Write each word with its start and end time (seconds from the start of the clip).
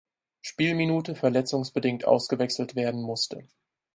Spielminute 0.41 1.13
verletzungsbedingt 1.13 2.05
ausgewechselt 2.05 2.73
werden 2.75 3.03
musste. 3.03 3.45